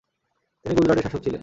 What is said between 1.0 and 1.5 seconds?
শাসক ছিলেন।